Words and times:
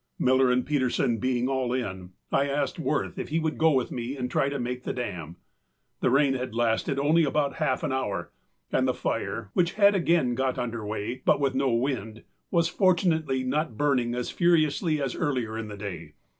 Miller 0.17 0.49
and 0.49 0.65
Peterson 0.65 1.17
being 1.19 1.47
all 1.47 1.71
in, 1.71 2.13
I 2.31 2.49
asked 2.49 2.79
Wirth 2.79 3.19
if 3.19 3.29
he 3.29 3.37
would 3.37 3.59
go 3.59 3.69
with 3.73 3.91
me 3.91 4.17
and 4.17 4.31
try 4.31 4.49
to 4.49 4.57
make 4.57 4.81
the 4.83 4.93
dam. 4.93 5.35
The 5.99 6.09
rain 6.09 6.33
had 6.33 6.55
lasted 6.55 6.97
only 6.97 7.23
about 7.23 7.57
half 7.57 7.83
an 7.83 7.91
hour 7.93 8.31
and 8.71 8.87
the 8.87 8.95
fire, 8.95 9.51
which 9.53 9.73
had 9.73 9.93
again 9.93 10.33
got 10.33 10.57
under 10.57 10.83
way, 10.83 11.21
but 11.23 11.39
with 11.39 11.53
no 11.53 11.69
wind, 11.71 12.23
was 12.49 12.67
fortunately 12.67 13.43
not 13.43 13.77
burning 13.77 14.15
as 14.15 14.31
furiously 14.31 14.99
as 14.99 15.15
earlier 15.15 15.55
in 15.55 15.67
the 15.67 15.77
day. 15.77 16.15